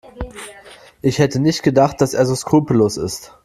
Ich 1.03 1.19
hätte 1.19 1.39
nicht 1.39 1.61
gedacht, 1.61 2.01
dass 2.01 2.15
er 2.15 2.25
so 2.25 2.33
skrupellos 2.33 2.97
ist. 2.97 3.37